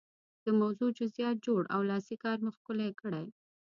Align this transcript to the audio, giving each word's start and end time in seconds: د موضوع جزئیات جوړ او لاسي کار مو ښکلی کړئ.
د 0.45 0.47
موضوع 0.59 0.89
جزئیات 0.99 1.37
جوړ 1.45 1.61
او 1.73 1.81
لاسي 1.89 2.15
کار 2.23 2.37
مو 2.43 2.49
ښکلی 2.57 2.89
کړئ. 3.01 3.27